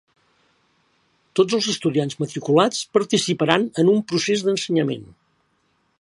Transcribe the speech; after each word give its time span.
Tots 1.39 1.57
els 1.57 1.67
estudiants 1.73 2.17
matriculats 2.23 2.81
participaran 2.99 3.69
en 3.85 3.95
un 3.95 4.03
procés 4.13 4.45
d'ensenyament. 4.49 5.09